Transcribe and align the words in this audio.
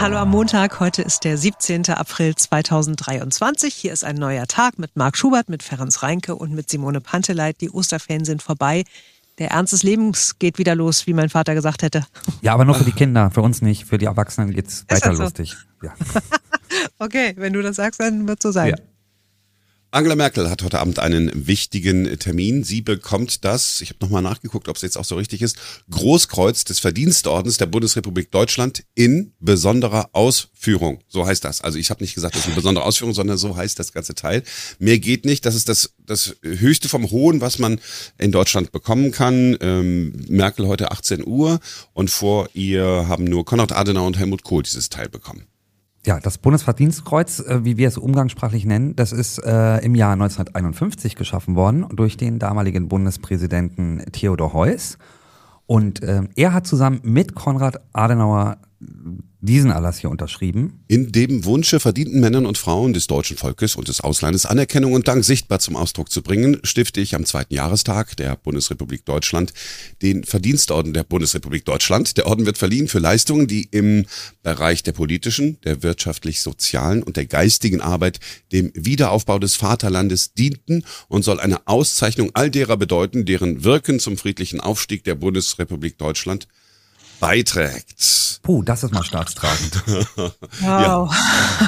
Hallo 0.00 0.16
am 0.16 0.30
Montag, 0.30 0.78
heute 0.78 1.02
ist 1.02 1.24
der 1.24 1.36
17. 1.36 1.86
April 1.88 2.32
2023. 2.32 3.74
Hier 3.74 3.92
ist 3.92 4.04
ein 4.04 4.14
neuer 4.14 4.46
Tag 4.46 4.78
mit 4.78 4.94
Marc 4.94 5.16
Schubert, 5.16 5.48
mit 5.48 5.64
Ferenc 5.64 6.04
Reinke 6.04 6.36
und 6.36 6.52
mit 6.52 6.70
Simone 6.70 7.00
Panteleit. 7.00 7.60
Die 7.60 7.68
Osterferien 7.68 8.24
sind 8.24 8.40
vorbei. 8.40 8.84
Der 9.38 9.50
Ernst 9.50 9.72
des 9.72 9.82
Lebens 9.82 10.38
geht 10.38 10.58
wieder 10.58 10.76
los, 10.76 11.08
wie 11.08 11.14
mein 11.14 11.30
Vater 11.30 11.56
gesagt 11.56 11.82
hätte. 11.82 12.06
Ja, 12.42 12.54
aber 12.54 12.64
nur 12.64 12.76
für 12.76 12.84
die 12.84 12.92
Kinder, 12.92 13.32
für 13.32 13.42
uns 13.42 13.60
nicht. 13.60 13.86
Für 13.86 13.98
die 13.98 14.04
Erwachsenen 14.04 14.52
geht's 14.52 14.84
weiter 14.88 15.16
so? 15.16 15.24
lustig. 15.24 15.56
Ja. 15.82 15.92
okay, 17.00 17.34
wenn 17.36 17.52
du 17.52 17.60
das 17.60 17.74
sagst, 17.74 18.00
dann 18.00 18.28
wird 18.28 18.40
so 18.40 18.52
sein. 18.52 18.70
Ja. 18.70 18.76
Angela 19.90 20.16
Merkel 20.16 20.50
hat 20.50 20.62
heute 20.62 20.80
Abend 20.80 20.98
einen 20.98 21.46
wichtigen 21.46 22.18
Termin. 22.18 22.62
Sie 22.62 22.82
bekommt 22.82 23.46
das, 23.46 23.80
ich 23.80 23.88
habe 23.88 24.00
nochmal 24.02 24.20
nachgeguckt, 24.20 24.68
ob 24.68 24.76
es 24.76 24.82
jetzt 24.82 24.98
auch 24.98 25.04
so 25.06 25.16
richtig 25.16 25.40
ist, 25.40 25.56
Großkreuz 25.88 26.64
des 26.64 26.78
Verdienstordens 26.78 27.56
der 27.56 27.64
Bundesrepublik 27.64 28.30
Deutschland 28.30 28.84
in 28.94 29.32
besonderer 29.40 30.10
Ausführung. 30.12 31.00
So 31.08 31.26
heißt 31.26 31.42
das. 31.42 31.62
Also 31.62 31.78
ich 31.78 31.88
habe 31.88 32.02
nicht 32.02 32.14
gesagt, 32.14 32.34
das 32.34 32.42
ist 32.42 32.48
eine 32.48 32.56
besondere 32.56 32.84
Ausführung, 32.84 33.14
sondern 33.14 33.38
so 33.38 33.56
heißt 33.56 33.78
das 33.78 33.94
ganze 33.94 34.14
Teil. 34.14 34.42
Mehr 34.78 34.98
geht 34.98 35.24
nicht. 35.24 35.46
Das 35.46 35.54
ist 35.54 35.70
das, 35.70 35.94
das 36.04 36.36
Höchste 36.42 36.90
vom 36.90 37.10
Hohen, 37.10 37.40
was 37.40 37.58
man 37.58 37.80
in 38.18 38.30
Deutschland 38.30 38.72
bekommen 38.72 39.10
kann. 39.10 39.56
Ähm, 39.62 40.12
Merkel 40.28 40.66
heute 40.66 40.90
18 40.90 41.26
Uhr 41.26 41.60
und 41.94 42.10
vor 42.10 42.50
ihr 42.52 43.06
haben 43.08 43.24
nur 43.24 43.46
Konrad 43.46 43.72
Adenauer 43.72 44.08
und 44.08 44.18
Helmut 44.18 44.42
Kohl 44.42 44.64
dieses 44.64 44.90
Teil 44.90 45.08
bekommen. 45.08 45.46
Ja, 46.06 46.20
das 46.20 46.38
Bundesverdienstkreuz, 46.38 47.40
äh, 47.40 47.64
wie 47.64 47.76
wir 47.76 47.88
es 47.88 47.98
umgangssprachlich 47.98 48.64
nennen, 48.64 48.94
das 48.96 49.12
ist 49.12 49.38
äh, 49.38 49.78
im 49.78 49.94
Jahr 49.94 50.12
1951 50.12 51.16
geschaffen 51.16 51.56
worden 51.56 51.86
durch 51.94 52.16
den 52.16 52.38
damaligen 52.38 52.88
Bundespräsidenten 52.88 54.04
Theodor 54.12 54.52
Heuss. 54.52 54.98
Und 55.66 56.02
äh, 56.02 56.22
er 56.36 56.54
hat 56.54 56.66
zusammen 56.66 57.00
mit 57.02 57.34
Konrad 57.34 57.80
Adenauer 57.92 58.56
diesen 58.80 59.70
Erlass 59.70 59.98
hier 59.98 60.10
unterschrieben. 60.10 60.84
In 60.86 61.10
dem 61.10 61.44
Wunsche, 61.44 61.80
verdienten 61.80 62.20
Männern 62.20 62.46
und 62.46 62.58
Frauen 62.58 62.92
des 62.92 63.08
deutschen 63.08 63.36
Volkes 63.36 63.74
und 63.74 63.88
des 63.88 64.00
Auslandes 64.00 64.46
Anerkennung 64.46 64.92
und 64.92 65.08
Dank 65.08 65.24
sichtbar 65.24 65.58
zum 65.58 65.74
Ausdruck 65.74 66.12
zu 66.12 66.22
bringen, 66.22 66.58
stifte 66.62 67.00
ich 67.00 67.14
am 67.14 67.24
zweiten 67.24 67.54
Jahrestag 67.54 68.16
der 68.16 68.36
Bundesrepublik 68.36 69.04
Deutschland 69.04 69.52
den 70.02 70.22
Verdienstorden 70.22 70.92
der 70.92 71.02
Bundesrepublik 71.02 71.64
Deutschland. 71.64 72.16
Der 72.16 72.26
Orden 72.26 72.46
wird 72.46 72.58
verliehen 72.58 72.86
für 72.86 73.00
Leistungen, 73.00 73.48
die 73.48 73.68
im 73.70 74.06
Bereich 74.42 74.84
der 74.84 74.92
politischen, 74.92 75.60
der 75.62 75.82
wirtschaftlich-sozialen 75.82 77.02
und 77.02 77.16
der 77.16 77.26
geistigen 77.26 77.80
Arbeit 77.80 78.20
dem 78.52 78.70
Wiederaufbau 78.74 79.40
des 79.40 79.56
Vaterlandes 79.56 80.34
dienten 80.34 80.84
und 81.08 81.24
soll 81.24 81.40
eine 81.40 81.66
Auszeichnung 81.66 82.30
all 82.34 82.50
derer 82.50 82.76
bedeuten, 82.76 83.24
deren 83.24 83.64
Wirken 83.64 83.98
zum 83.98 84.16
friedlichen 84.16 84.60
Aufstieg 84.60 85.02
der 85.02 85.16
Bundesrepublik 85.16 85.98
Deutschland 85.98 86.46
beiträgt. 87.20 88.40
Puh, 88.42 88.62
das 88.62 88.82
ist 88.82 88.94
mal 88.94 89.04
staatstragend. 89.04 89.82
wow. 90.16 90.32
Ja, 90.60 91.10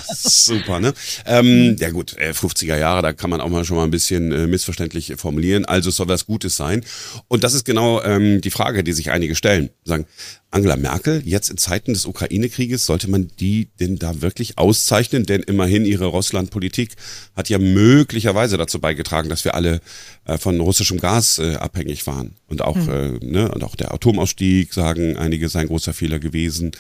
super, 0.09 0.81
ne? 0.81 0.95
Ähm, 1.27 1.77
ja 1.79 1.91
gut, 1.91 2.17
50er 2.19 2.75
äh, 2.75 2.81
Jahre, 2.81 3.03
da 3.03 3.13
kann 3.13 3.29
man 3.31 3.41
auch 3.41 3.49
mal 3.49 3.65
schon 3.65 3.77
mal 3.77 3.85
ein 3.85 3.91
bisschen 3.91 4.33
äh, 4.33 4.47
missverständlich 4.47 5.15
formulieren. 5.17 5.65
Also 5.65 5.91
soll 5.91 6.09
was 6.09 6.27
Gutes 6.27 6.57
sein. 6.57 6.85
Und 7.29 7.45
das 7.45 7.55
ist 7.55 7.65
genau 7.65 8.03
ähm, 8.03 8.41
die 8.41 8.51
Frage, 8.51 8.85
die 8.85 8.93
sich 8.93 9.11
einige 9.11 9.35
stellen. 9.35 9.71
Sagen, 9.85 10.07
Angela 10.53 10.77
Merkel, 10.77 11.23
jetzt 11.25 11.49
in 11.49 11.59
Zeiten 11.59 11.93
des 11.93 12.07
Ukraine-Krieges, 12.07 12.85
sollte 12.85 13.09
man 13.09 13.31
die 13.39 13.69
denn 13.79 13.99
da 13.99 14.21
wirklich 14.21 14.59
auszeichnen? 14.59 15.25
Denn 15.25 15.43
immerhin 15.43 15.85
ihre 15.85 16.07
Russland-Politik 16.07 16.97
hat 17.37 17.49
ja 17.49 17.59
möglicherweise 17.59 18.57
dazu 18.57 18.81
beigetragen, 18.81 19.29
dass 19.29 19.45
wir 19.45 19.55
alle 19.55 19.81
äh, 20.25 20.39
von 20.39 20.59
russischem 20.59 20.99
Gas 20.99 21.39
äh, 21.39 21.55
abhängig 21.55 22.07
waren. 22.09 22.35
Und 22.49 22.63
auch, 22.63 22.75
hm. 22.75 22.89
äh, 22.89 23.25
ne, 23.25 23.51
und 23.53 23.63
auch 23.63 23.77
der 23.77 23.95
Atomausstieg, 23.95 24.75
sagen 24.75 25.17
einige, 25.17 25.40
sei 25.49 25.61
ein 25.61 25.67
großer 25.69 25.93
Fehler 25.93 26.19
gewesen. 26.19 26.73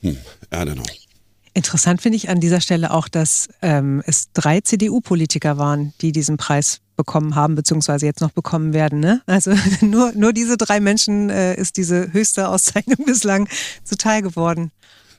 Hm, 0.00 0.16
I 0.52 0.56
don't 0.56 0.74
know. 0.74 0.84
Interessant 1.54 2.00
finde 2.00 2.16
ich 2.16 2.28
an 2.28 2.40
dieser 2.40 2.60
Stelle 2.60 2.92
auch, 2.92 3.08
dass 3.08 3.48
ähm, 3.62 4.02
es 4.06 4.30
drei 4.32 4.60
CDU-Politiker 4.60 5.58
waren, 5.58 5.92
die 6.00 6.12
diesen 6.12 6.36
Preis 6.36 6.80
bekommen 6.96 7.34
haben, 7.34 7.54
beziehungsweise 7.54 8.06
jetzt 8.06 8.20
noch 8.20 8.30
bekommen 8.30 8.72
werden. 8.72 9.00
Ne? 9.00 9.22
Also 9.26 9.52
nur, 9.80 10.12
nur 10.12 10.32
diese 10.32 10.56
drei 10.56 10.78
Menschen 10.78 11.30
äh, 11.30 11.54
ist 11.56 11.76
diese 11.76 12.12
höchste 12.12 12.48
Auszeichnung 12.48 13.04
bislang 13.06 13.48
zuteil 13.82 14.22
geworden. 14.22 14.70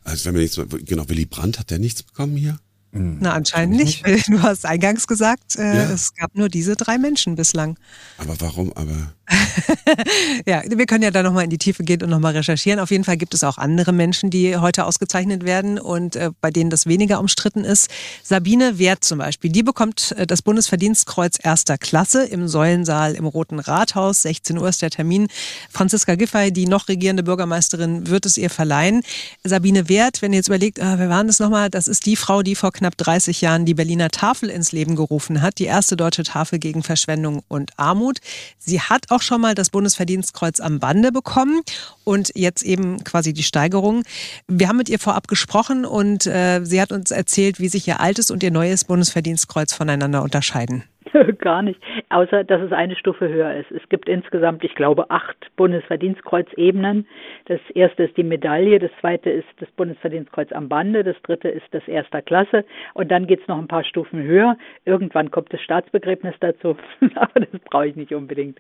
Also 0.04 0.26
wenn 0.26 0.36
wir 0.36 0.44
jetzt, 0.44 0.60
genau, 0.86 1.10
Willy 1.10 1.26
Brandt 1.26 1.60
hat 1.60 1.72
der 1.72 1.80
nichts 1.80 2.04
bekommen 2.04 2.38
hier? 2.38 2.60
Hm. 2.92 3.18
Na, 3.20 3.34
anscheinend 3.34 3.76
nicht. 3.76 4.04
Du 4.28 4.42
hast 4.42 4.66
eingangs 4.66 5.08
gesagt, 5.08 5.56
äh, 5.58 5.76
ja. 5.76 5.92
es 5.92 6.14
gab 6.16 6.36
nur 6.36 6.50
diese 6.50 6.76
drei 6.76 6.98
Menschen 6.98 7.36
bislang. 7.36 7.78
Aber 8.18 8.40
warum? 8.40 8.74
Aber. 8.74 9.14
ja, 10.46 10.64
wir 10.66 10.86
können 10.86 11.04
ja 11.04 11.12
da 11.12 11.22
nochmal 11.22 11.44
in 11.44 11.50
die 11.50 11.58
Tiefe 11.58 11.84
gehen 11.84 12.02
und 12.02 12.10
nochmal 12.10 12.34
recherchieren. 12.34 12.80
Auf 12.80 12.92
jeden 12.92 13.04
Fall 13.04 13.18
gibt 13.18 13.34
es 13.34 13.44
auch 13.44 13.58
andere 13.58 13.92
Menschen, 13.92 14.30
die 14.30 14.58
heute 14.58 14.86
ausgezeichnet 14.86 15.44
werden 15.46 15.80
und 15.80 16.16
äh, 16.16 16.32
bei 16.42 16.52
denen 16.52 16.70
das 16.70 16.88
weniger 16.88 17.20
umstritten 17.20 17.64
ist. 17.64 17.90
Sabine 18.24 18.80
Wert 18.80 19.04
zum 19.04 19.20
Beispiel, 19.20 19.52
die 19.52 19.64
bekommt 19.64 20.14
äh, 20.18 20.26
das 20.26 20.42
Bundesverdienstkreuz 20.42 21.38
erster 21.42 21.78
Klasse 21.78 22.26
im 22.26 22.48
Säulensaal 22.48 23.14
im 23.14 23.26
Roten 23.26 23.60
Rathaus. 23.60 24.24
16 24.24 24.58
Uhr 24.58 24.70
ist 24.70 24.82
der 24.82 24.90
Termin. 24.90 25.28
Franziska 25.70 26.16
Giffey, 26.16 26.52
die 26.52 26.66
noch 26.66 26.88
regierende 26.88 27.24
Bürgermeisterin, 27.24 28.08
wird 28.08 28.26
es 28.26 28.38
ihr 28.38 28.50
verleihen. 28.50 29.04
Sabine 29.44 29.90
Wert, 29.90 30.22
wenn 30.22 30.34
ihr 30.34 30.38
jetzt 30.38 30.48
überlegt, 30.48 30.80
äh, 30.80 30.98
wer 30.98 31.10
waren 31.10 31.28
das 31.28 31.40
nochmal? 31.40 31.70
Das 31.70 31.88
ist 31.88 32.06
die 32.06 32.16
Frau, 32.16 32.42
die 32.42 32.56
vor 32.56 32.72
knapp 32.72 32.98
30 32.98 33.42
Jahren 33.42 33.66
die 33.66 33.76
Berliner 33.76 34.10
Tafel 34.10 34.50
ins 34.50 34.72
Leben 34.72 34.96
gerufen 34.96 35.42
hat, 35.42 35.60
die 35.60 35.66
erste 35.66 35.96
deutsche 35.96 36.24
Tafel 36.24 36.58
gegen 36.58 36.82
Verschwendung 36.82 37.44
und 37.48 37.72
Armut. 37.78 38.20
Sie 38.58 38.82
hat 38.82 39.12
auch 39.12 39.19
schon 39.22 39.42
mal 39.42 39.56
das 39.56 39.70
Bundesverdienstkreuz 39.70 40.60
am 40.60 40.80
Bande 40.80 41.12
bekommen 41.12 41.62
und 42.04 42.32
jetzt 42.36 42.64
eben 42.64 43.04
quasi 43.04 43.34
die 43.34 43.44
Steigerung. 43.44 44.04
Wir 44.48 44.68
haben 44.68 44.78
mit 44.78 44.90
ihr 44.90 45.00
vorab 45.00 45.28
gesprochen 45.28 45.86
und 45.86 46.26
äh, 46.26 46.62
sie 46.64 46.82
hat 46.82 46.92
uns 46.92 47.12
erzählt, 47.12 47.60
wie 47.60 47.70
sich 47.70 47.88
ihr 47.88 48.00
altes 48.00 48.32
und 48.32 48.44
ihr 48.44 48.52
neues 48.52 48.84
Bundesverdienstkreuz 48.86 49.74
voneinander 49.74 50.24
unterscheiden. 50.24 50.84
Gar 51.40 51.62
nicht, 51.64 51.82
außer 52.10 52.44
dass 52.44 52.62
es 52.62 52.72
eine 52.72 52.96
Stufe 52.96 53.28
höher 53.28 53.56
ist. 53.56 53.72
Es 53.72 53.88
gibt 53.90 54.10
insgesamt, 54.10 54.64
ich 54.64 54.76
glaube, 54.76 55.10
acht 55.10 55.38
Bundesverdienstkreuzebenen. 55.56 57.08
Das 57.46 57.60
erste 57.74 58.04
ist 58.04 58.18
die 58.18 58.24
Medaille, 58.24 58.80
das 58.80 58.92
zweite 59.00 59.30
ist 59.30 59.48
das 59.60 59.70
Bundesverdienstkreuz 59.72 60.52
am 60.52 60.70
Bande, 60.70 61.04
das 61.04 61.20
dritte 61.24 61.50
ist 61.50 61.68
das 61.72 61.88
erster 61.88 62.22
Klasse 62.22 62.66
und 62.94 63.10
dann 63.12 63.28
geht 63.28 63.42
es 63.42 63.48
noch 63.48 63.58
ein 63.58 63.68
paar 63.68 63.84
Stufen 63.84 64.24
höher. 64.24 64.58
Irgendwann 64.86 65.32
kommt 65.32 65.54
das 65.54 65.62
Staatsbegräbnis 65.62 66.36
dazu, 66.40 66.78
aber 67.16 67.40
das 67.40 67.62
brauche 67.70 67.88
ich 67.88 67.96
nicht 67.96 68.14
unbedingt. 68.14 68.60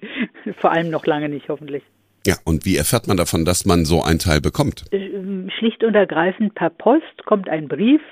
Vor 0.57 0.71
allem 0.71 0.89
noch 0.89 1.05
lange 1.05 1.29
nicht, 1.29 1.49
hoffentlich. 1.49 1.83
Ja, 2.29 2.35
und 2.45 2.63
wie 2.63 2.78
erfährt 2.78 3.07
man 3.07 3.17
davon, 3.17 3.44
dass 3.44 3.66
man 3.66 3.85
so 3.85 4.03
ein 4.03 4.19
Teil 4.19 4.40
bekommt? 4.40 4.85
Äh, 4.94 5.50
schlicht 5.57 5.84
und 5.84 5.95
ergreifend 5.95 6.53
per 6.53 6.69
Post 6.69 7.25
kommt 7.25 7.50
ein 7.50 7.67
Brief 7.67 8.03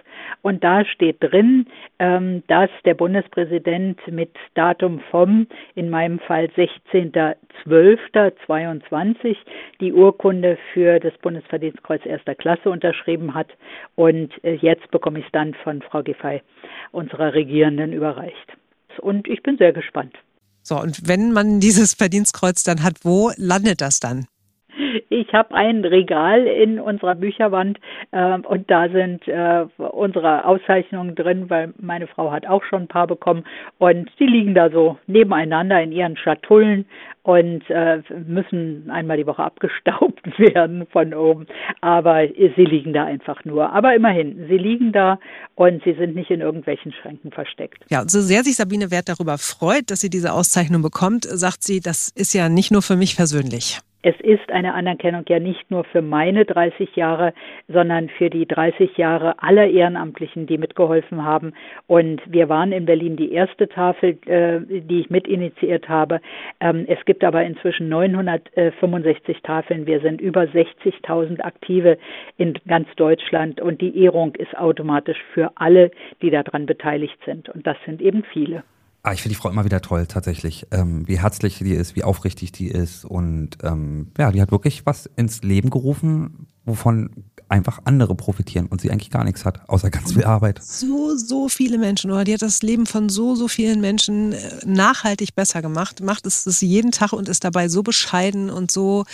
und 0.41 0.63
da 0.63 0.83
steht 0.85 1.17
drin, 1.19 1.67
ähm, 2.00 2.41
dass 2.47 2.72
der 2.83 2.95
Bundespräsident 2.95 4.00
mit 4.07 4.31
Datum 4.56 5.01
vom, 5.11 5.45
in 5.75 5.91
meinem 5.91 6.17
Fall 6.17 6.45
16.12.22, 6.57 9.35
die 9.79 9.94
Urkunde 9.94 10.57
für 10.73 11.00
das 11.00 11.16
Bundesverdienstkreuz 11.19 12.03
erster 12.03 12.33
Klasse 12.33 12.72
unterschrieben 12.72 13.35
hat. 13.35 13.50
Und 13.94 14.33
äh, 14.44 14.56
jetzt 14.56 14.89
bekomme 14.89 15.19
ich 15.19 15.25
es 15.25 15.31
dann 15.31 15.53
von 15.63 15.83
Frau 15.83 16.01
Giffey, 16.01 16.41
unserer 16.91 17.35
Regierenden, 17.35 17.94
überreicht. 17.94 18.57
Und 19.00 19.27
ich 19.27 19.44
bin 19.44 19.59
sehr 19.59 19.73
gespannt. 19.73 20.17
So, 20.67 20.78
und 20.81 21.07
wenn 21.07 21.31
man 21.31 21.61
dieses 21.61 21.94
Verdienstkreuz 21.94 22.63
dann 22.63 22.83
hat, 22.83 22.97
wo 23.03 23.31
landet 23.38 23.79
das 23.79 24.01
dann? 24.01 24.28
Ich 25.09 25.33
habe 25.33 25.53
ein 25.55 25.83
Regal 25.83 26.45
in 26.45 26.79
unserer 26.79 27.15
Bücherwand 27.15 27.79
äh, 28.11 28.39
und 28.39 28.69
da 28.69 28.89
sind 28.89 29.27
äh, 29.27 29.65
unsere 29.77 30.45
Auszeichnungen 30.45 31.15
drin, 31.15 31.49
weil 31.49 31.73
meine 31.79 32.07
Frau 32.07 32.31
hat 32.31 32.47
auch 32.47 32.63
schon 32.63 32.83
ein 32.83 32.87
paar 32.87 33.07
bekommen 33.07 33.43
und 33.77 34.09
die 34.19 34.27
liegen 34.27 34.53
da 34.53 34.69
so 34.69 34.97
nebeneinander 35.07 35.81
in 35.81 35.91
ihren 35.91 36.17
Schatullen 36.17 36.85
und 37.27 37.69
äh, 37.69 38.01
müssen 38.25 38.89
einmal 38.89 39.17
die 39.17 39.27
Woche 39.27 39.43
abgestaubt 39.43 40.25
werden 40.39 40.88
von 40.94 41.13
oben. 41.13 41.45
Aber 41.81 42.25
sie 42.25 42.63
liegen 42.63 42.94
da 42.94 43.03
einfach 43.03 43.44
nur. 43.44 43.73
Aber 43.73 43.94
immerhin, 43.94 44.45
sie 44.47 44.57
liegen 44.57 44.94
da 44.94 45.19
und 45.56 45.83
sie 45.83 45.94
sind 45.94 46.15
nicht 46.15 46.31
in 46.31 46.39
irgendwelchen 46.39 46.94
Schränken 46.94 47.31
versteckt. 47.31 47.83
Ja, 47.89 48.03
so 48.07 48.21
sehr 48.21 48.44
sich 48.44 48.56
Sabine 48.56 48.91
Wert 48.91 49.09
darüber 49.09 49.38
freut, 49.38 49.91
dass 49.91 50.00
sie 50.00 50.09
diese 50.09 50.31
Auszeichnung 50.31 50.81
bekommt, 50.81 51.25
sagt 51.25 51.65
sie, 51.65 51.81
das 51.81 52.13
ist 52.15 52.33
ja 52.33 52.47
nicht 52.47 52.71
nur 52.71 52.81
für 52.81 52.95
mich 52.95 53.17
persönlich. 53.17 53.81
Es 54.07 54.15
ist 54.21 54.50
eine 54.54 54.74
Anerkennung 54.74 55.25
ja 55.27 55.38
nicht 55.38 55.69
nur 55.69 55.83
für 55.83 56.01
meine 56.01 56.45
30 56.45 56.95
Jahre, 56.95 57.33
sondern 57.68 58.07
für 58.07 58.30
die 58.30 58.48
30 58.48 58.95
Jahre 58.95 59.44
aller 59.44 59.68
Ehrenamtlichen, 59.68 60.48
die 60.48 60.57
mitgeholfen 60.57 61.25
haben. 61.25 61.51
Und 61.88 62.21
wir 62.25 62.48
waren 62.48 62.71
in 62.71 62.86
Berlin 62.86 63.18
die 63.18 63.33
erste 63.33 63.68
Tafel, 63.68 64.18
äh, 64.27 64.62
die 64.62 65.01
ich 65.01 65.09
mitinitiiert 65.09 65.89
habe. 65.89 66.21
Ähm, 66.62 66.86
es 66.88 67.04
gibt 67.04 67.25
aber 67.25 67.44
inzwischen 67.44 67.89
965 67.89 69.42
Tafeln. 69.42 69.86
Wir 69.86 70.00
sind 70.00 70.21
über 70.21 70.44
60.000 70.44 71.42
Aktive 71.42 71.98
in 72.38 72.53
ganz 72.65 72.88
Deutschland 72.95 73.60
und 73.60 73.81
die 73.81 74.01
Ehrung 74.06 74.36
ist 74.36 74.57
automatisch 74.57 75.21
für 75.33 75.51
alle, 75.56 75.92
die 76.21 76.30
daran 76.30 76.65
beteiligt 76.65 77.19
sind. 77.25 77.50
Und 77.50 77.68
das 77.68 77.75
sind 77.86 78.01
eben 78.01 78.24
viele. 78.31 78.63
Ah, 79.07 79.13
ich 79.13 79.21
finde 79.21 79.36
die 79.36 79.42
Frau 79.42 79.50
immer 79.50 79.63
wieder 79.63 79.80
toll, 79.80 80.06
tatsächlich. 80.06 80.68
Ähm, 80.69 81.07
wie 81.07 81.18
herzlich 81.18 81.59
die 81.59 81.71
ist, 81.71 81.95
wie 81.95 82.04
aufrichtig 82.04 82.51
die 82.51 82.68
ist. 82.68 83.06
Und 83.06 83.51
ähm, 83.63 84.12
ja, 84.18 84.33
die 84.33 84.42
hat 84.42 84.51
wirklich 84.51 84.86
was 84.86 85.09
ins 85.15 85.44
Leben 85.44 85.69
gerufen, 85.69 86.48
wovon 86.65 87.12
einfach 87.48 87.80
andere 87.86 88.15
profitieren 88.15 88.68
und 88.68 88.81
sie 88.81 88.92
eigentlich 88.92 89.09
gar 89.09 89.24
nichts 89.24 89.45
hat, 89.45 89.69
außer 89.69 89.92
ganz 89.92 90.12
viel 90.12 90.25
Arbeit. 90.25 90.62
So, 90.62 91.15
so 91.15 91.48
viele 91.48 91.77
Menschen, 91.77 92.12
oder? 92.12 92.25
Die 92.25 92.33
hat 92.33 92.42
das 92.42 92.62
Leben 92.63 92.86
von 92.86 93.07
so, 93.07 93.36
so 93.36 93.48
vielen 93.48 93.80
Menschen 93.80 94.33
äh, 94.33 94.39
nachhaltig 94.65 95.36
besser 95.36 95.62
gemacht, 95.62 96.01
macht 96.01 96.25
es 96.25 96.44
das 96.44 96.60
jeden 96.60 96.92
Tag 96.92 97.13
und 97.13 97.30
ist 97.30 97.45
dabei 97.45 97.69
so 97.69 97.83
bescheiden 97.83 98.50
und 98.50 98.71
so, 98.71 99.06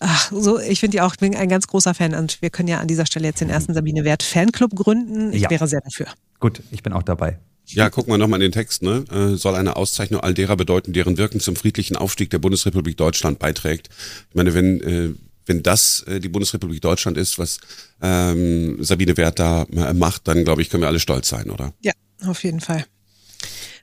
ach, 0.00 0.30
so, 0.32 0.58
ich 0.58 0.80
finde 0.80 0.98
ja 0.98 1.06
auch, 1.06 1.14
ich 1.14 1.18
bin 1.18 1.34
ein 1.34 1.48
ganz 1.48 1.66
großer 1.66 1.94
Fan 1.94 2.14
und 2.14 2.42
wir 2.42 2.50
können 2.50 2.68
ja 2.68 2.80
an 2.80 2.88
dieser 2.88 3.06
Stelle 3.06 3.28
jetzt 3.28 3.40
den 3.40 3.48
ersten 3.48 3.72
Sabine 3.72 4.04
Wert 4.04 4.22
Fanclub 4.22 4.76
gründen. 4.76 5.32
Ich 5.32 5.40
ja. 5.40 5.50
wäre 5.50 5.66
sehr 5.66 5.80
dafür. 5.80 6.08
Gut, 6.40 6.62
ich 6.70 6.82
bin 6.82 6.92
auch 6.92 7.02
dabei. 7.02 7.38
Ja, 7.74 7.90
gucken 7.90 8.12
wir 8.12 8.18
nochmal 8.18 8.40
in 8.40 8.50
den 8.50 8.52
Text. 8.52 8.82
Ne? 8.82 9.04
Äh, 9.10 9.36
soll 9.36 9.54
eine 9.54 9.76
Auszeichnung 9.76 10.20
all 10.20 10.34
derer 10.34 10.56
bedeuten, 10.56 10.92
deren 10.92 11.18
Wirken 11.18 11.40
zum 11.40 11.56
friedlichen 11.56 11.96
Aufstieg 11.96 12.30
der 12.30 12.38
Bundesrepublik 12.38 12.96
Deutschland 12.96 13.38
beiträgt. 13.38 13.88
Ich 14.28 14.34
meine, 14.34 14.54
wenn 14.54 14.80
äh, 14.80 15.14
wenn 15.46 15.62
das 15.62 16.04
äh, 16.06 16.20
die 16.20 16.28
Bundesrepublik 16.28 16.80
Deutschland 16.80 17.16
ist, 17.16 17.38
was 17.38 17.58
ähm, 18.00 18.82
Sabine 18.82 19.16
Wert 19.16 19.38
da 19.38 19.66
macht, 19.94 20.28
dann 20.28 20.44
glaube 20.44 20.62
ich, 20.62 20.70
können 20.70 20.82
wir 20.82 20.88
alle 20.88 21.00
stolz 21.00 21.28
sein, 21.28 21.50
oder? 21.50 21.72
Ja, 21.80 21.92
auf 22.26 22.44
jeden 22.44 22.60
Fall. 22.60 22.84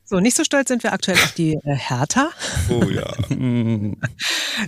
So, 0.10 0.22
nicht 0.22 0.38
so 0.38 0.46
stolz 0.46 0.70
sind 0.70 0.84
wir 0.84 0.94
aktuell 0.94 1.18
auf 1.18 1.34
die 1.34 1.56
äh, 1.66 1.76
Hertha. 1.76 2.30
Oh 2.70 2.86
ja. 2.86 3.06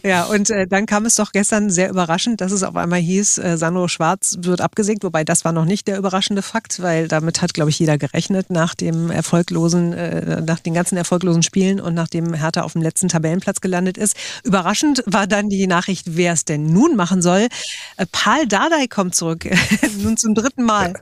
ja, 0.04 0.26
und 0.26 0.50
äh, 0.50 0.68
dann 0.68 0.86
kam 0.86 1.06
es 1.06 1.16
doch 1.16 1.32
gestern 1.32 1.70
sehr 1.70 1.90
überraschend, 1.90 2.42
dass 2.42 2.52
es 2.52 2.64
auf 2.64 2.76
einmal 2.76 3.00
hieß, 3.00 3.38
äh, 3.40 3.58
Sandro 3.58 3.88
Schwarz 3.88 4.38
wird 4.42 4.62
abgesägt, 4.62 5.04
wobei 5.04 5.24
das 5.24 5.46
war 5.46 5.52
noch 5.52 5.66
nicht 5.66 5.88
der 5.88 5.98
überraschende 5.98 6.42
Fakt, 6.42 6.82
weil 6.82 7.08
damit 7.08 7.42
hat, 7.42 7.54
glaube 7.54 7.70
ich, 7.70 7.80
jeder 7.80 7.98
gerechnet 7.98 8.50
nach 8.50 8.76
dem 8.76 9.12
erfolglosen, 9.12 9.94
äh, 9.94 10.42
nach 10.42 10.60
den 10.60 10.74
ganzen 10.74 10.98
erfolglosen 10.98 11.44
Spielen 11.44 11.80
und 11.80 11.94
nachdem 11.94 12.34
Hertha 12.34 12.62
auf 12.62 12.74
dem 12.74 12.82
letzten 12.82 13.08
Tabellenplatz 13.08 13.62
gelandet 13.62 13.98
ist. 13.98 14.16
Überraschend 14.44 15.04
war 15.06 15.28
dann 15.28 15.50
die 15.50 15.68
Nachricht, 15.68 16.16
wer 16.16 16.34
es 16.34 16.46
denn 16.46 16.68
nun 16.68 16.96
machen 16.96 17.22
soll. 17.22 17.48
Äh, 17.98 18.06
Paul 18.12 18.48
Dardai 18.48 18.88
kommt 18.88 19.16
zurück, 19.16 19.48
nun 20.02 20.18
zum 20.18 20.36
dritten 20.36 20.64
Mal. 20.64 20.94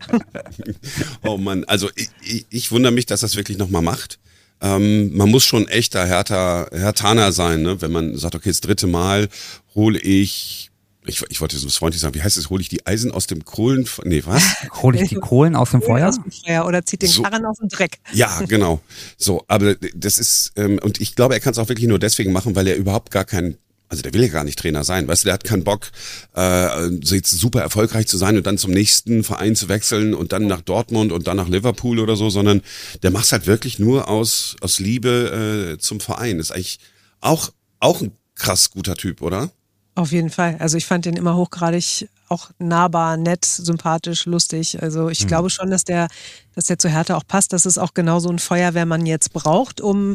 oh 1.24 1.38
Mann, 1.38 1.64
also 1.66 1.90
ich, 1.96 2.10
ich, 2.22 2.46
ich 2.50 2.72
wundere 2.72 2.92
mich, 2.92 3.06
dass 3.06 3.22
das 3.22 3.36
wirklich 3.36 3.58
nochmal 3.58 3.82
macht. 3.82 4.20
Ähm, 4.62 5.16
man 5.16 5.30
muss 5.30 5.46
schon 5.46 5.68
echter 5.68 6.06
härter, 6.06 6.70
härtaner 6.72 7.32
sein, 7.32 7.62
ne? 7.62 7.82
wenn 7.82 7.92
man 7.92 8.18
sagt, 8.18 8.36
okay, 8.36 8.50
das 8.50 8.62
dritte 8.62 8.88
Mal 8.88 9.30
hole 9.76 10.00
ich 10.00 10.72
ich, 11.08 11.24
ich 11.30 11.42
wollte 11.42 11.58
so 11.58 11.70
freundlich 11.70 12.02
sagen, 12.02 12.16
wie 12.16 12.22
heißt 12.22 12.38
es, 12.38 12.50
hole 12.50 12.62
ich 12.62 12.70
die 12.70 12.86
Eisen 12.86 13.12
aus 13.12 13.28
dem 13.28 13.46
Kohlen, 13.46 13.88
nee, 14.04 14.24
was? 14.26 14.44
hole 14.82 15.02
ich 15.02 15.10
die 15.10 15.16
Kohlen 15.16 15.56
aus 15.56 15.72
dem 15.72 15.82
Feuer? 15.82 16.10
Aus 16.10 16.22
dem 16.22 16.32
Feuer 16.32 16.66
oder 16.66 16.86
zieht 16.86 17.02
den 17.02 17.10
so, 17.10 17.24
Karren 17.24 17.46
aus 17.46 17.60
dem 17.60 17.70
Dreck. 17.70 18.00
Ja, 18.14 18.42
genau. 18.48 18.82
So, 19.18 19.44
aber 19.48 19.76
das 19.96 20.18
ist, 20.20 20.52
ähm, 20.56 20.80
und 20.84 21.00
ich 21.02 21.16
glaube, 21.16 21.34
er 21.34 21.40
kann 21.40 21.54
es 21.54 21.60
auch 21.60 21.70
wirklich 21.70 21.88
nur 21.88 22.00
deswegen 22.00 22.32
machen, 22.32 22.56
weil 22.56 22.68
er 22.68 22.76
überhaupt 22.76 23.12
gar 23.12 23.26
keinen 23.26 23.58
also 23.90 24.02
der 24.04 24.14
will 24.14 24.22
ja 24.22 24.28
gar 24.28 24.44
nicht 24.44 24.60
Trainer 24.60 24.84
sein, 24.84 25.08
weißt 25.08 25.24
du, 25.24 25.28
der 25.28 25.34
hat 25.36 25.44
keinen 25.44 25.64
Bock, 25.64 25.92
äh, 26.36 26.88
jetzt 26.90 27.32
super 27.32 27.62
erfolgreich 27.62 28.08
zu 28.08 28.18
sein 28.18 28.38
und 28.38 28.46
dann 28.46 28.58
zum 28.58 28.72
nächsten 28.72 29.24
Verein 29.24 29.56
zu 29.56 29.70
wechseln 29.70 30.14
und 30.14 30.32
dann 30.32 30.48
nach 30.48 30.62
Dortmund 30.62 31.12
und 31.12 31.28
dann 31.28 31.38
nach 31.38 31.48
Liverpool 31.48 32.00
oder 32.00 32.16
so, 32.16 32.30
sondern 32.30 32.62
der 33.04 33.12
macht's 33.12 33.32
halt 33.32 33.48
wirklich 33.48 33.80
nur 33.80 34.10
aus, 34.10 34.56
aus 34.62 34.80
Liebe 34.80 35.76
äh, 35.76 35.78
zum 35.80 36.00
Verein. 36.00 36.40
Ist 36.40 36.52
eigentlich 36.52 36.80
auch, 37.22 37.52
auch 37.80 38.02
ein 38.02 38.12
krass 38.36 38.72
guter 38.72 38.96
Typ, 38.96 39.22
oder? 39.22 39.52
Auf 39.98 40.12
jeden 40.12 40.30
Fall. 40.30 40.58
Also 40.60 40.78
ich 40.78 40.86
fand 40.86 41.06
den 41.06 41.16
immer 41.16 41.36
hochgradig 41.36 42.08
auch 42.30 42.52
nahbar, 42.60 43.18
nett, 43.18 43.46
sympathisch, 43.46 44.28
lustig. 44.28 44.80
Also 44.80 45.10
ich 45.10 45.24
mhm. 45.24 45.28
glaube 45.28 45.50
schon, 45.50 45.72
dass 45.72 45.86
der, 45.86 46.08
dass 46.54 46.66
der 46.66 46.78
zu 46.78 46.88
Hertha 46.88 47.16
auch 47.16 47.26
passt. 47.28 47.52
Das 47.52 47.66
ist 47.66 47.80
auch 47.80 47.96
genau 47.96 48.20
so 48.20 48.30
ein 48.30 48.38
Feuerwehrmann 48.38 49.08
jetzt 49.08 49.34
braucht, 49.34 49.82
um 49.82 50.14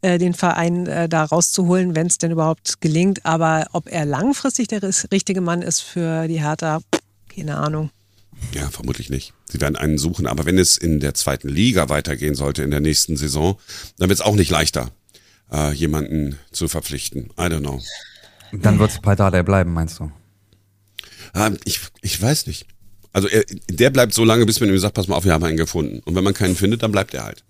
äh, 0.00 0.18
den 0.18 0.32
Verein 0.32 0.86
äh, 0.86 1.08
da 1.08 1.24
rauszuholen, 1.24 1.96
wenn 1.96 2.06
es 2.06 2.18
denn 2.18 2.30
überhaupt 2.30 2.80
gelingt. 2.80 3.26
Aber 3.26 3.66
ob 3.72 3.90
er 3.90 4.04
langfristig 4.04 4.68
der 4.68 4.80
richtige 5.10 5.40
Mann 5.40 5.60
ist 5.60 5.80
für 5.80 6.28
die 6.28 6.40
Hertha, 6.40 6.78
keine 7.34 7.56
Ahnung. 7.56 7.90
Ja, 8.54 8.70
vermutlich 8.70 9.10
nicht. 9.10 9.32
Sie 9.46 9.60
werden 9.60 9.74
einen 9.74 9.98
suchen. 9.98 10.28
Aber 10.28 10.46
wenn 10.46 10.56
es 10.56 10.76
in 10.76 11.00
der 11.00 11.14
zweiten 11.14 11.48
Liga 11.48 11.88
weitergehen 11.88 12.36
sollte 12.36 12.62
in 12.62 12.70
der 12.70 12.78
nächsten 12.80 13.16
Saison, 13.16 13.58
dann 13.98 14.08
wird 14.08 14.20
es 14.20 14.24
auch 14.24 14.36
nicht 14.36 14.52
leichter, 14.52 14.92
äh, 15.50 15.72
jemanden 15.72 16.38
zu 16.52 16.68
verpflichten. 16.68 17.32
I 17.36 17.46
don't 17.46 17.58
know. 17.58 17.82
Dann 18.52 18.78
wird 18.78 18.90
es 18.90 19.00
bei 19.00 19.14
Dardai 19.14 19.42
bleiben, 19.42 19.72
meinst 19.72 19.98
du? 19.98 20.10
Ah, 21.32 21.50
ich, 21.64 21.80
ich 22.02 22.20
weiß 22.20 22.46
nicht. 22.46 22.66
Also 23.12 23.28
er, 23.28 23.44
der 23.70 23.90
bleibt 23.90 24.14
so 24.14 24.24
lange, 24.24 24.46
bis 24.46 24.60
man 24.60 24.68
ihm 24.68 24.78
sagt, 24.78 24.94
pass 24.94 25.08
mal 25.08 25.16
auf, 25.16 25.24
wir 25.24 25.32
haben 25.32 25.44
einen 25.44 25.56
gefunden. 25.56 26.00
Und 26.04 26.14
wenn 26.14 26.24
man 26.24 26.34
keinen 26.34 26.54
findet, 26.54 26.82
dann 26.82 26.92
bleibt 26.92 27.14
er 27.14 27.24
halt. 27.24 27.44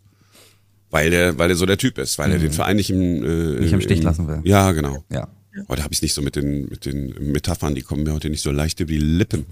Weil 0.90 1.10
der, 1.10 1.38
weil 1.38 1.50
er 1.50 1.56
so 1.56 1.66
der 1.66 1.78
Typ 1.78 1.98
ist, 1.98 2.18
weil 2.18 2.28
mhm. 2.28 2.34
er 2.34 2.38
den 2.38 2.52
Verein 2.52 2.76
nicht 2.76 2.90
im, 2.90 3.24
äh, 3.24 3.60
nicht 3.60 3.72
im 3.72 3.80
Stich 3.80 3.98
im, 3.98 4.04
lassen 4.04 4.28
will. 4.28 4.40
Ja, 4.44 4.72
genau. 4.72 5.04
Ja. 5.10 5.28
Heute 5.68 5.82
habe 5.82 5.92
ich 5.92 5.98
es 5.98 6.02
nicht 6.02 6.14
so 6.14 6.20
mit 6.20 6.36
den, 6.36 6.68
mit 6.68 6.84
den 6.84 7.32
Metaphern, 7.32 7.74
die 7.74 7.82
kommen 7.82 8.02
mir 8.04 8.12
heute 8.12 8.28
nicht 8.28 8.42
so 8.42 8.50
leicht 8.50 8.78
über 8.80 8.92
die 8.92 8.98
Lippen. 8.98 9.46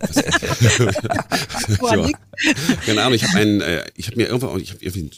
so. 1.68 2.10
Keine 2.84 3.02
Ahnung, 3.02 3.14
ich 3.14 3.24
habe 3.24 3.38
einen, 3.38 3.60
äh, 3.60 3.84
ich 3.94 4.08
habe 4.08 4.16
mir 4.16 4.26
irgendwann, 4.26 4.60
ich 4.60 4.72
habe 4.72 4.84
irgendwie 4.84 5.10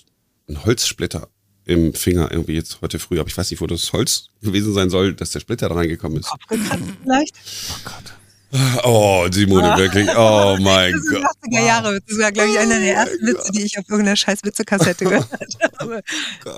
einen 0.47 0.65
Holzsplitter 0.65 1.29
im 1.69 1.93
Finger 1.93 2.33
irgendwie 2.33 2.55
jetzt 2.55 2.81
heute 2.81 2.99
früh, 2.99 3.21
aber 3.21 3.29
ich 3.29 3.37
weiß 3.37 3.51
nicht, 3.51 3.61
wo 3.61 3.67
das 3.67 3.93
Holz 3.93 4.29
gewesen 4.43 4.73
sein 4.73 4.89
soll, 4.89 5.15
dass 5.15 5.31
der 5.31 5.41
Splitter 5.41 5.69
da 5.69 5.75
reingekommen 5.75 6.19
ist. 6.19 6.29
Kopfgekratzt 6.31 6.83
vielleicht? 7.03 7.35
Oh 7.71 7.81
Gott. 7.85 8.85
Oh, 8.85 9.27
Simone, 9.31 9.75
ah. 9.75 9.77
wirklich. 9.77 10.09
Oh 10.17 10.57
mein 10.61 10.93
das 10.93 11.07
Gott. 11.11 11.23
80er 11.45 11.67
Jahre. 11.67 12.01
Das 12.09 12.19
war, 12.19 12.33
glaube 12.33 12.51
ich, 12.51 12.59
einer 12.59 12.81
der 12.81 12.95
oh 12.95 12.99
ersten 12.99 13.27
Witze, 13.27 13.53
die 13.53 13.63
ich 13.63 13.79
auf 13.79 13.85
irgendeiner 13.87 14.17
scheiß 14.17 14.39
Witzekassette 14.43 15.05
gehört 15.05 15.29
habe. 15.79 16.03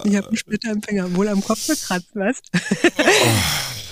ich 0.05 0.17
habe 0.17 0.29
einen 0.29 0.37
Splitter 0.37 0.71
im 0.71 0.83
Finger, 0.83 1.13
wohl 1.17 1.27
am 1.27 1.43
Kopf 1.43 1.67
gekratzt, 1.67 2.11
was? 2.15 2.37
Oh. 2.53 3.03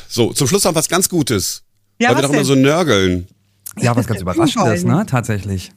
So, 0.09 0.33
zum 0.33 0.47
Schluss 0.47 0.63
noch 0.63 0.75
was 0.77 0.89
ganz 0.89 1.09
Gutes. 1.09 1.65
Ja, 1.99 2.11
Weil 2.11 2.19
wir 2.19 2.23
doch 2.23 2.33
immer 2.33 2.45
so 2.45 2.55
nörgeln. 2.55 3.27
Ja, 3.77 3.97
was 3.97 4.07
ganz 4.07 4.21
Überraschendes, 4.21 4.85
ne? 4.85 5.05
Tatsächlich. 5.05 5.73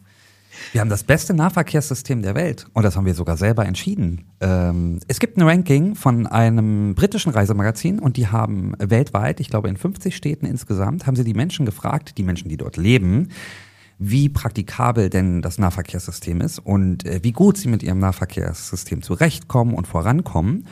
Wir 0.71 0.81
haben 0.81 0.89
das 0.89 1.03
beste 1.03 1.33
Nahverkehrssystem 1.33 2.21
der 2.21 2.35
Welt 2.35 2.65
und 2.73 2.83
das 2.83 2.95
haben 2.95 3.05
wir 3.05 3.13
sogar 3.13 3.37
selber 3.37 3.65
entschieden. 3.65 4.25
Ähm, 4.39 4.99
es 5.07 5.19
gibt 5.19 5.37
ein 5.37 5.43
Ranking 5.43 5.95
von 5.95 6.27
einem 6.27 6.95
britischen 6.95 7.31
Reisemagazin 7.31 7.99
und 7.99 8.17
die 8.17 8.27
haben 8.27 8.73
weltweit, 8.79 9.39
ich 9.39 9.49
glaube 9.49 9.69
in 9.69 9.77
50 9.77 10.15
Städten 10.15 10.45
insgesamt, 10.45 11.07
haben 11.07 11.15
sie 11.15 11.23
die 11.23 11.33
Menschen 11.33 11.65
gefragt, 11.65 12.17
die 12.17 12.23
Menschen, 12.23 12.49
die 12.49 12.57
dort 12.57 12.77
leben, 12.77 13.29
wie 13.99 14.29
praktikabel 14.29 15.09
denn 15.09 15.41
das 15.41 15.57
Nahverkehrssystem 15.57 16.41
ist 16.41 16.59
und 16.59 17.05
äh, 17.05 17.19
wie 17.23 17.33
gut 17.33 17.57
sie 17.57 17.67
mit 17.67 17.83
ihrem 17.83 17.99
Nahverkehrssystem 17.99 19.01
zurechtkommen 19.01 19.75
und 19.75 19.87
vorankommen. 19.87 20.67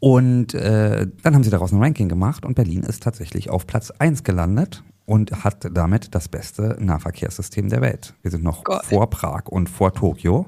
Und 0.00 0.52
äh, 0.52 1.06
dann 1.22 1.34
haben 1.34 1.44
sie 1.44 1.50
daraus 1.50 1.72
ein 1.72 1.82
Ranking 1.82 2.10
gemacht 2.10 2.44
und 2.44 2.54
Berlin 2.54 2.82
ist 2.82 3.02
tatsächlich 3.02 3.48
auf 3.48 3.66
Platz 3.66 3.90
1 3.90 4.22
gelandet 4.22 4.82
und 5.06 5.44
hat 5.44 5.66
damit 5.72 6.14
das 6.14 6.28
beste 6.28 6.76
Nahverkehrssystem 6.80 7.68
der 7.68 7.80
Welt. 7.80 8.14
Wir 8.22 8.30
sind 8.30 8.42
noch 8.42 8.64
Gott. 8.64 8.84
vor 8.86 9.10
Prag 9.10 9.46
und 9.46 9.68
vor 9.68 9.92
Tokio. 9.92 10.46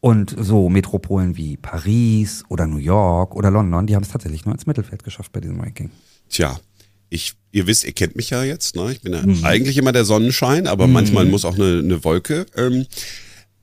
Und 0.00 0.36
so 0.38 0.68
Metropolen 0.68 1.36
wie 1.36 1.56
Paris 1.56 2.44
oder 2.48 2.66
New 2.66 2.76
York 2.76 3.34
oder 3.34 3.50
London, 3.50 3.86
die 3.86 3.96
haben 3.96 4.02
es 4.02 4.10
tatsächlich 4.10 4.44
nur 4.44 4.54
ins 4.54 4.66
Mittelfeld 4.66 5.02
geschafft 5.02 5.32
bei 5.32 5.40
diesem 5.40 5.60
Ranking. 5.60 5.90
Tja, 6.28 6.60
ich, 7.08 7.34
ihr 7.52 7.66
wisst, 7.66 7.84
ihr 7.84 7.92
kennt 7.92 8.16
mich 8.16 8.30
ja 8.30 8.44
jetzt, 8.44 8.76
ne? 8.76 8.92
Ich 8.92 9.00
bin 9.00 9.14
ja 9.14 9.22
mhm. 9.22 9.44
eigentlich 9.44 9.76
immer 9.78 9.92
der 9.92 10.04
Sonnenschein, 10.04 10.66
aber 10.66 10.86
mhm. 10.86 10.92
manchmal 10.92 11.24
muss 11.24 11.44
auch 11.44 11.54
eine, 11.54 11.78
eine 11.78 12.04
Wolke. 12.04 12.46
Ähm, 12.56 12.86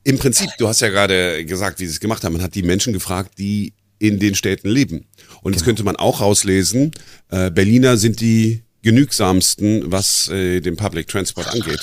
Im 0.02 0.18
Prinzip, 0.18 0.50
du 0.58 0.68
hast 0.68 0.80
ja 0.80 0.88
gerade 0.88 1.44
gesagt, 1.44 1.80
wie 1.80 1.86
sie 1.86 1.92
es 1.92 2.00
gemacht 2.00 2.24
haben. 2.24 2.32
Man 2.32 2.42
hat 2.42 2.54
die 2.54 2.62
Menschen 2.62 2.92
gefragt, 2.92 3.38
die 3.38 3.72
in 3.98 4.18
den 4.18 4.34
Städten 4.34 4.68
leben. 4.68 4.96
Und 4.96 5.06
genau. 5.44 5.54
jetzt 5.54 5.64
könnte 5.64 5.84
man 5.84 5.96
auch 5.96 6.20
rauslesen, 6.20 6.90
äh, 7.30 7.50
Berliner 7.50 7.96
sind 7.96 8.20
die 8.20 8.62
genügsamsten, 8.84 9.90
was 9.90 10.28
äh, 10.28 10.60
den 10.60 10.76
Public 10.76 11.08
Transport 11.08 11.48
angeht. 11.48 11.80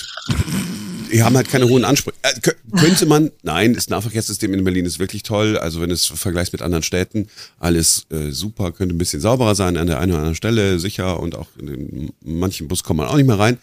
Die 1.11 1.23
haben 1.23 1.35
halt 1.35 1.49
keine 1.49 1.67
hohen 1.67 1.83
Ansprüche. 1.83 2.15
Äh, 2.21 2.51
könnte 2.77 3.05
man, 3.07 3.31
nein, 3.41 3.73
das 3.73 3.89
Nahverkehrssystem 3.89 4.53
in 4.53 4.63
Berlin 4.63 4.85
ist 4.85 4.99
wirklich 4.99 5.23
toll. 5.23 5.57
Also 5.57 5.81
wenn 5.81 5.91
es 5.91 6.05
vergleichst 6.05 6.53
mit 6.53 6.61
anderen 6.61 6.83
Städten, 6.83 7.27
alles 7.59 8.05
äh, 8.11 8.29
super, 8.31 8.71
könnte 8.71 8.95
ein 8.95 8.99
bisschen 8.99 9.19
sauberer 9.19 9.55
sein 9.55 9.75
an 9.75 9.87
der 9.87 9.99
einen 9.99 10.11
oder 10.11 10.19
anderen 10.19 10.35
Stelle, 10.35 10.79
sicher 10.79 11.19
und 11.19 11.35
auch 11.35 11.47
in 11.59 12.13
manchen 12.23 12.67
Bus 12.67 12.83
kommt 12.83 12.97
man 12.97 13.07
auch 13.07 13.17
nicht 13.17 13.27
mehr 13.27 13.39
rein. 13.39 13.57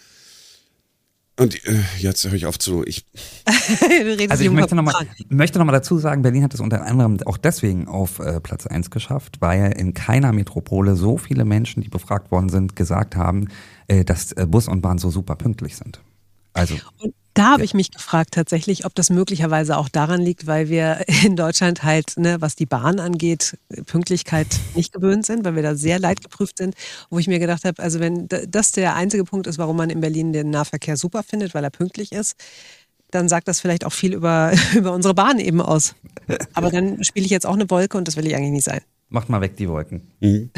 Und 1.38 1.64
äh, 1.66 1.78
jetzt 1.98 2.24
höre 2.24 2.34
ich 2.34 2.46
auf 2.46 2.58
zu. 2.58 2.84
Ich 2.84 3.06
also 4.28 4.42
ich 4.42 4.50
möchte 4.50 4.74
nochmal 4.74 5.06
möchte 5.28 5.58
noch 5.58 5.66
mal 5.66 5.72
dazu 5.72 5.96
sagen, 5.98 6.22
Berlin 6.22 6.42
hat 6.42 6.52
es 6.52 6.60
unter 6.60 6.84
anderem 6.84 7.18
auch 7.26 7.36
deswegen 7.36 7.86
auf 7.86 8.18
äh, 8.18 8.40
Platz 8.40 8.66
eins 8.66 8.90
geschafft, 8.90 9.36
weil 9.40 9.72
in 9.72 9.94
keiner 9.94 10.32
Metropole 10.32 10.96
so 10.96 11.16
viele 11.16 11.44
Menschen, 11.44 11.82
die 11.82 11.88
befragt 11.88 12.32
worden 12.32 12.48
sind, 12.48 12.74
gesagt 12.74 13.14
haben, 13.14 13.48
äh, 13.86 14.04
dass 14.04 14.32
äh, 14.32 14.46
Bus 14.48 14.66
und 14.66 14.80
Bahn 14.80 14.98
so 14.98 15.10
super 15.10 15.36
pünktlich 15.36 15.76
sind. 15.76 16.00
Also. 16.54 16.74
Und 16.98 17.14
da 17.38 17.52
habe 17.52 17.60
ja. 17.60 17.64
ich 17.64 17.74
mich 17.74 17.92
gefragt 17.92 18.34
tatsächlich, 18.34 18.84
ob 18.84 18.94
das 18.94 19.10
möglicherweise 19.10 19.76
auch 19.76 19.88
daran 19.88 20.20
liegt, 20.20 20.46
weil 20.46 20.68
wir 20.68 21.04
in 21.24 21.36
Deutschland 21.36 21.82
halt, 21.82 22.16
ne, 22.16 22.40
was 22.40 22.56
die 22.56 22.66
Bahn 22.66 23.00
angeht, 23.00 23.56
Pünktlichkeit 23.86 24.48
nicht 24.74 24.92
gewöhnt 24.92 25.24
sind, 25.24 25.44
weil 25.44 25.54
wir 25.54 25.62
da 25.62 25.74
sehr 25.74 25.98
leidgeprüft 25.98 26.58
sind. 26.58 26.74
Wo 27.10 27.18
ich 27.18 27.28
mir 27.28 27.38
gedacht 27.38 27.64
habe, 27.64 27.82
also 27.82 28.00
wenn 28.00 28.28
das 28.28 28.72
der 28.72 28.96
einzige 28.96 29.24
Punkt 29.24 29.46
ist, 29.46 29.58
warum 29.58 29.76
man 29.76 29.90
in 29.90 30.00
Berlin 30.00 30.32
den 30.32 30.50
Nahverkehr 30.50 30.96
super 30.96 31.22
findet, 31.22 31.54
weil 31.54 31.64
er 31.64 31.70
pünktlich 31.70 32.12
ist, 32.12 32.34
dann 33.10 33.28
sagt 33.28 33.48
das 33.48 33.60
vielleicht 33.60 33.84
auch 33.84 33.92
viel 33.92 34.14
über, 34.14 34.52
über 34.74 34.92
unsere 34.92 35.14
Bahn 35.14 35.38
eben 35.38 35.60
aus. 35.60 35.94
Aber 36.54 36.70
dann 36.70 37.04
spiele 37.04 37.24
ich 37.24 37.30
jetzt 37.30 37.46
auch 37.46 37.54
eine 37.54 37.70
Wolke 37.70 37.96
und 37.96 38.08
das 38.08 38.16
will 38.16 38.26
ich 38.26 38.34
eigentlich 38.34 38.52
nicht 38.52 38.64
sein. 38.64 38.80
Macht 39.10 39.30
mal 39.30 39.40
weg 39.40 39.56
die 39.56 39.68
Wolken. 39.68 40.02
Mhm. 40.20 40.50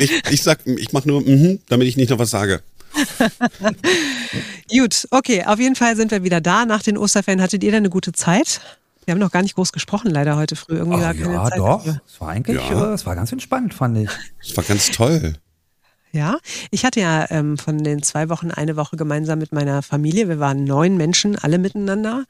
Ich, 0.00 0.10
ich 0.30 0.42
sag, 0.42 0.66
ich 0.66 0.92
mache 0.92 1.06
nur, 1.06 1.20
mhm, 1.20 1.60
damit 1.68 1.86
ich 1.86 1.96
nicht 1.96 2.10
noch 2.10 2.18
was 2.18 2.30
sage. 2.30 2.60
Gut, 4.70 5.06
okay, 5.10 5.44
auf 5.44 5.58
jeden 5.58 5.76
Fall 5.76 5.96
sind 5.96 6.10
wir 6.10 6.22
wieder 6.24 6.40
da. 6.40 6.64
Nach 6.64 6.82
den 6.82 6.96
Osterferien 6.98 7.42
hattet 7.42 7.62
ihr 7.64 7.70
denn 7.70 7.82
eine 7.82 7.90
gute 7.90 8.12
Zeit? 8.12 8.60
Wir 9.04 9.12
haben 9.12 9.18
noch 9.18 9.30
gar 9.32 9.42
nicht 9.42 9.54
groß 9.54 9.72
gesprochen, 9.72 10.10
leider 10.10 10.36
heute 10.36 10.56
früh. 10.56 10.76
Irgendwie 10.76 11.02
Ach, 11.02 11.14
ja, 11.14 11.44
Zeit 11.50 11.58
doch. 11.58 11.86
Es 11.86 12.20
war 12.20 12.28
eigentlich, 12.30 12.56
Ja. 12.70 12.90
äh, 12.90 12.94
es 12.94 13.04
war 13.04 13.14
ganz 13.14 13.32
entspannt, 13.32 13.74
fand 13.74 13.98
ich. 13.98 14.10
Das 14.40 14.56
war 14.56 14.64
ganz 14.64 14.90
toll. 14.90 15.34
Ja, 16.12 16.38
ich 16.70 16.84
hatte 16.84 17.00
ja 17.00 17.26
ähm, 17.30 17.58
von 17.58 17.82
den 17.82 18.02
zwei 18.02 18.28
Wochen 18.28 18.50
eine 18.52 18.76
Woche 18.76 18.96
gemeinsam 18.96 19.40
mit 19.40 19.52
meiner 19.52 19.82
Familie. 19.82 20.28
Wir 20.28 20.38
waren 20.38 20.64
neun 20.64 20.96
Menschen, 20.96 21.36
alle 21.36 21.58
miteinander. 21.58 22.24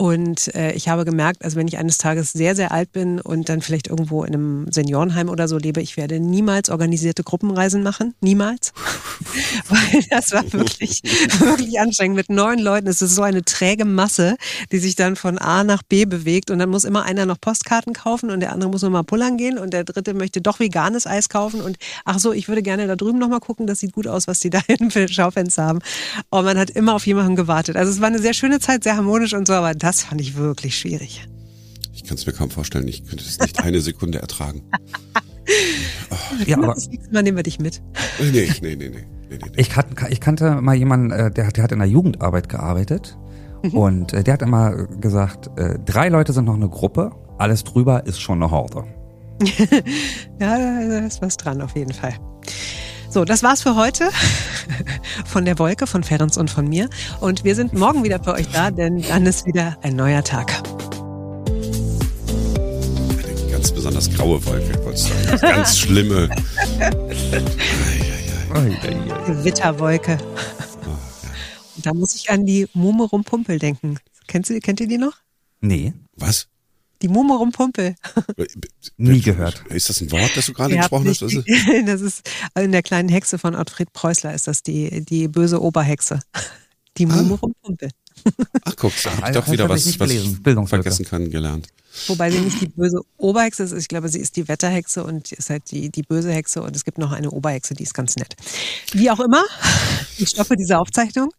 Und 0.00 0.54
äh, 0.54 0.72
ich 0.72 0.88
habe 0.88 1.04
gemerkt, 1.04 1.44
also 1.44 1.58
wenn 1.58 1.68
ich 1.68 1.76
eines 1.76 1.98
Tages 1.98 2.32
sehr, 2.32 2.56
sehr 2.56 2.72
alt 2.72 2.90
bin 2.90 3.20
und 3.20 3.50
dann 3.50 3.60
vielleicht 3.60 3.88
irgendwo 3.88 4.24
in 4.24 4.32
einem 4.32 4.72
Seniorenheim 4.72 5.28
oder 5.28 5.46
so 5.46 5.58
lebe, 5.58 5.82
ich 5.82 5.98
werde 5.98 6.20
niemals 6.20 6.70
organisierte 6.70 7.22
Gruppenreisen 7.22 7.82
machen. 7.82 8.14
Niemals. 8.22 8.72
Weil 9.68 10.02
das 10.08 10.32
war 10.32 10.50
wirklich, 10.54 11.02
wirklich 11.38 11.78
anstrengend. 11.78 12.16
Mit 12.16 12.30
neun 12.30 12.60
Leuten 12.60 12.86
Es 12.86 13.02
ist 13.02 13.14
so 13.14 13.20
eine 13.20 13.44
träge 13.44 13.84
Masse, 13.84 14.38
die 14.72 14.78
sich 14.78 14.94
dann 14.94 15.16
von 15.16 15.36
A 15.36 15.64
nach 15.64 15.82
B 15.82 16.06
bewegt. 16.06 16.50
Und 16.50 16.60
dann 16.60 16.70
muss 16.70 16.84
immer 16.84 17.02
einer 17.02 17.26
noch 17.26 17.38
Postkarten 17.38 17.92
kaufen 17.92 18.30
und 18.30 18.40
der 18.40 18.52
andere 18.52 18.70
muss 18.70 18.80
nochmal 18.80 19.04
pullern 19.04 19.36
gehen 19.36 19.58
und 19.58 19.74
der 19.74 19.84
dritte 19.84 20.14
möchte 20.14 20.40
doch 20.40 20.60
veganes 20.60 21.06
Eis 21.06 21.28
kaufen. 21.28 21.60
Und 21.60 21.76
ach 22.06 22.20
so, 22.20 22.32
ich 22.32 22.48
würde 22.48 22.62
gerne 22.62 22.86
da 22.86 22.96
drüben 22.96 23.18
nochmal 23.18 23.40
gucken, 23.40 23.66
das 23.66 23.80
sieht 23.80 23.92
gut 23.92 24.06
aus, 24.06 24.26
was 24.26 24.40
die 24.40 24.48
da 24.50 24.60
hinten 24.66 24.90
für 24.90 25.06
Schaufenster 25.08 25.64
haben. 25.64 25.80
Und 26.30 26.46
man 26.46 26.56
hat 26.56 26.70
immer 26.70 26.94
auf 26.94 27.06
jemanden 27.06 27.36
gewartet. 27.36 27.76
Also 27.76 27.92
es 27.92 28.00
war 28.00 28.06
eine 28.06 28.18
sehr 28.18 28.32
schöne 28.32 28.60
Zeit, 28.60 28.82
sehr 28.82 28.96
harmonisch 28.96 29.34
und 29.34 29.46
so, 29.46 29.52
aber 29.52 29.74
das 29.74 29.89
fand 30.02 30.20
ich 30.20 30.36
wirklich 30.36 30.78
schwierig. 30.78 31.26
Ich 31.92 32.04
kann 32.04 32.16
es 32.16 32.24
mir 32.26 32.32
kaum 32.32 32.50
vorstellen. 32.50 32.86
Ich 32.88 33.04
könnte 33.04 33.24
das 33.24 33.38
nicht 33.40 33.60
eine 33.60 33.80
Sekunde 33.80 34.18
ertragen. 34.20 34.62
Ja, 36.46 36.58
aber 36.58 36.74
das 36.74 36.88
nächste 36.88 37.12
Mal 37.12 37.22
nehmen 37.22 37.36
wir 37.36 37.42
dich 37.42 37.58
mit. 37.58 37.82
Nee, 38.20 38.30
nee, 38.30 38.76
nee, 38.76 38.76
nee, 38.76 38.88
nee, 38.88 39.04
nee, 39.30 39.38
ich, 39.56 39.68
kan 39.70 39.84
ich 40.08 40.20
kannte 40.20 40.60
mal 40.60 40.76
jemanden, 40.76 41.10
äh, 41.10 41.30
der, 41.30 41.46
hat- 41.46 41.56
der 41.56 41.64
hat 41.64 41.72
in 41.72 41.80
der 41.80 41.88
Jugendarbeit 41.88 42.48
gearbeitet. 42.48 43.18
Und 43.72 44.12
äh, 44.12 44.22
der 44.22 44.34
hat 44.34 44.42
immer 44.42 44.86
gesagt, 44.86 45.50
äh, 45.58 45.78
drei 45.84 46.08
Leute 46.08 46.32
sind 46.32 46.44
noch 46.44 46.54
eine 46.54 46.68
Gruppe, 46.68 47.10
alles 47.38 47.64
drüber 47.64 48.06
ist 48.06 48.20
schon 48.20 48.40
eine 48.42 48.50
Horde. 48.50 48.84
Ja, 50.40 50.56
da 50.58 50.98
ist 51.06 51.20
was 51.20 51.36
dran 51.36 51.60
auf 51.62 51.74
jeden 51.74 51.92
Fall. 51.92 52.14
So, 53.10 53.24
das 53.24 53.42
war's 53.42 53.62
für 53.62 53.74
heute 53.74 54.08
von 55.26 55.44
der 55.44 55.58
Wolke, 55.58 55.88
von 55.88 56.04
Ferenc 56.04 56.36
und 56.36 56.48
von 56.48 56.68
mir. 56.68 56.88
Und 57.18 57.42
wir 57.42 57.56
sind 57.56 57.72
morgen 57.72 58.04
wieder 58.04 58.22
für 58.22 58.34
euch 58.34 58.46
da, 58.52 58.70
denn 58.70 59.02
dann 59.02 59.26
ist 59.26 59.46
wieder 59.46 59.76
ein 59.82 59.96
neuer 59.96 60.22
Tag. 60.22 60.62
Eine 61.48 63.50
ganz 63.50 63.72
besonders 63.72 64.08
graue 64.14 64.44
Wolke, 64.46 64.84
wollte 64.84 64.94
ich 64.94 65.02
sagen. 65.02 65.40
Ganz 65.40 65.78
schlimme. 65.78 66.28
Gewitterwolke. 69.26 70.16
Und 71.76 71.86
da 71.86 71.92
muss 71.92 72.14
ich 72.14 72.30
an 72.30 72.46
die 72.46 72.68
Mume 72.74 73.02
Rumpumpel 73.04 73.58
denken. 73.58 73.98
Kennt 74.28 74.48
ihr, 74.50 74.60
kennt 74.60 74.78
ihr 74.78 74.86
die 74.86 74.98
noch? 74.98 75.14
Nee, 75.60 75.94
Was? 76.16 76.46
Die 77.02 77.08
Mume 77.08 77.34
Rumpumpel. 77.34 77.94
nie 78.98 79.20
gehört. 79.20 79.64
Ist 79.68 79.88
das 79.88 80.00
ein 80.00 80.10
Wort, 80.12 80.30
das 80.36 80.46
du 80.46 80.52
gerade 80.52 80.74
Ihr 80.74 80.80
gesprochen 80.80 81.08
hast? 81.08 81.22
nicht 81.22 81.48
Das 81.86 82.00
ist 82.00 82.28
in 82.58 82.72
der 82.72 82.82
kleinen 82.82 83.08
Hexe 83.08 83.38
von 83.38 83.54
Ottfried 83.54 83.92
Preußler 83.92 84.34
ist 84.34 84.46
das 84.46 84.62
die, 84.62 85.04
die 85.04 85.28
böse 85.28 85.62
Oberhexe. 85.62 86.20
Die 86.98 87.06
Mume 87.06 87.34
Rumpumpel. 87.34 87.90
Ach, 88.64 88.76
guck, 88.76 88.92
da 89.02 89.16
hab 89.16 89.28
ich 89.28 89.34
doch 89.34 89.50
wieder 89.50 89.68
was, 89.68 89.86
was 89.86 89.98
gelesen. 89.98 90.42
ich 90.44 90.68
vergessen 90.68 91.04
kann, 91.06 91.30
gelernt. 91.30 91.68
Wobei 92.06 92.30
sie 92.30 92.38
nicht 92.38 92.60
die 92.60 92.68
böse 92.68 93.00
Oberhexe 93.16 93.64
ist. 93.64 93.72
Ich 93.72 93.88
glaube, 93.88 94.08
sie 94.08 94.20
ist 94.20 94.36
die 94.36 94.46
Wetterhexe 94.46 95.02
und 95.02 95.32
ist 95.32 95.50
halt 95.50 95.70
die, 95.70 95.90
die 95.90 96.02
böse 96.02 96.32
Hexe. 96.32 96.62
Und 96.62 96.76
es 96.76 96.84
gibt 96.84 96.98
noch 96.98 97.12
eine 97.12 97.30
Oberhexe, 97.30 97.74
die 97.74 97.82
ist 97.82 97.94
ganz 97.94 98.16
nett. 98.16 98.36
Wie 98.92 99.10
auch 99.10 99.20
immer, 99.20 99.42
ich 100.18 100.28
stoppe 100.28 100.56
diese 100.56 100.78
Aufzeichnung. 100.78 101.30